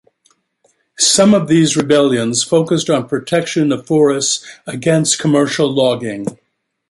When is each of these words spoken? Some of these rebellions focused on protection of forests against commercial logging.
Some 0.97 1.35
of 1.35 1.47
these 1.47 1.77
rebellions 1.77 2.41
focused 2.43 2.89
on 2.89 3.07
protection 3.07 3.71
of 3.71 3.85
forests 3.85 4.43
against 4.65 5.19
commercial 5.19 5.71
logging. 5.71 6.25